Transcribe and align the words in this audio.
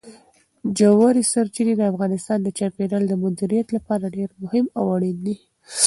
ژورې 0.77 1.23
سرچینې 1.31 1.73
د 1.77 1.81
افغانستان 1.91 2.39
د 2.41 2.47
چاپیریال 2.57 3.03
د 3.07 3.13
مدیریت 3.23 3.67
لپاره 3.75 4.13
ډېر 4.15 4.29
مهم 4.41 4.65
او 4.77 4.85
اړین 4.95 5.17
دي. 5.25 5.35